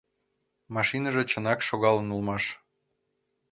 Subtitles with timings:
[0.75, 2.43] Машиныже чынак шогалын улмаш.